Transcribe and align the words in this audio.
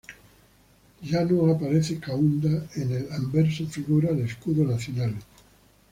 Ya 1.03 1.23
no 1.25 1.51
aparece 1.53 1.99
Kaunda: 1.99 2.65
en 2.75 2.91
el 2.91 3.11
anverso 3.13 3.67
figura 3.67 4.09
el 4.09 4.21
escudo 4.21 4.63
nacional. 4.63 5.13